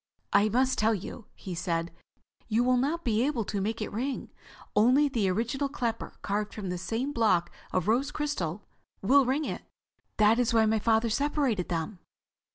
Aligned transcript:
"I 0.33 0.49
must 0.49 0.79
tell 0.79 0.95
you," 0.95 1.27
he 1.35 1.53
said, 1.53 1.91
"you 2.47 2.63
will 2.63 2.75
not 2.77 3.03
be 3.03 3.21
able 3.23 3.45
to 3.45 3.61
make 3.61 3.83
it 3.83 3.91
ring. 3.93 4.31
Only 4.75 5.07
the 5.07 5.29
original 5.29 5.69
clapper, 5.69 6.15
carved 6.23 6.55
from 6.55 6.69
the 6.69 6.79
same 6.79 7.13
block 7.13 7.51
of 7.71 7.87
rose 7.87 8.09
crystal, 8.09 8.63
will 9.03 9.25
ring 9.27 9.45
it. 9.45 9.61
That 10.17 10.39
is 10.39 10.55
why 10.55 10.65
my 10.65 10.79
father 10.79 11.11
separated 11.11 11.69
them." 11.69 11.99